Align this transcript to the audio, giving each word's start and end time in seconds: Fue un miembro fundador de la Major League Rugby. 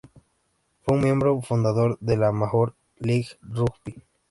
Fue 0.81 0.97
un 0.97 1.03
miembro 1.03 1.39
fundador 1.43 1.99
de 1.99 2.17
la 2.17 2.31
Major 2.31 2.73
League 2.97 3.27
Rugby. 3.41 4.01